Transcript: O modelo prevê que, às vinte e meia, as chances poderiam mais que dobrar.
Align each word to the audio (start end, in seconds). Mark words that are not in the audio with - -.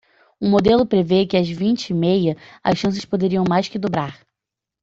O 0.39 0.49
modelo 0.49 0.83
prevê 0.83 1.27
que, 1.27 1.37
às 1.37 1.47
vinte 1.47 1.91
e 1.91 1.93
meia, 1.93 2.35
as 2.63 2.75
chances 2.75 3.05
poderiam 3.05 3.43
mais 3.47 3.67
que 3.69 3.77
dobrar. 3.77 4.19